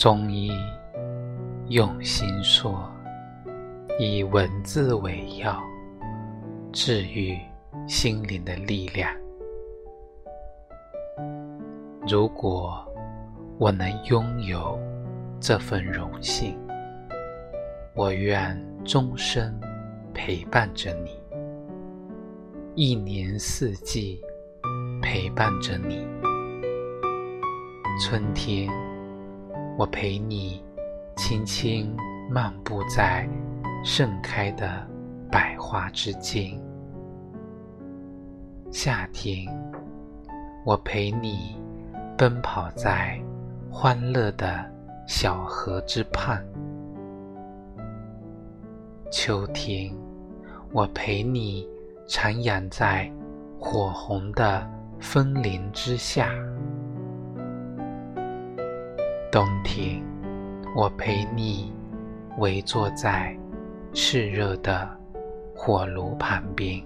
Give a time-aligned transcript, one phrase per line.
[0.00, 0.50] 中医
[1.68, 2.90] 用心说，
[3.98, 5.62] 以文字为药，
[6.72, 7.38] 治愈
[7.86, 9.14] 心灵的力量。
[12.08, 12.82] 如果
[13.58, 14.80] 我能拥有
[15.38, 16.58] 这份荣幸，
[17.94, 19.54] 我愿终生
[20.14, 21.10] 陪伴着你，
[22.74, 24.18] 一年四季
[25.02, 26.08] 陪伴着你。
[28.00, 28.66] 春天，
[29.78, 30.62] 我陪你
[31.16, 31.96] 轻轻
[32.30, 33.26] 漫步在
[33.84, 34.86] 盛开的
[35.30, 36.58] 百花之间；
[38.70, 39.46] 夏天，
[40.66, 41.56] 我陪你
[42.18, 43.18] 奔跑在
[43.70, 44.64] 欢乐的
[45.06, 46.38] 小河之畔；
[49.10, 49.90] 秋天，
[50.72, 51.66] 我陪你
[52.06, 53.10] 徜徉在
[53.58, 56.30] 火红的枫林之下。
[59.30, 60.02] 冬天，
[60.74, 61.72] 我陪你
[62.38, 63.32] 围坐在
[63.92, 64.88] 炽热的
[65.54, 66.82] 火炉旁边。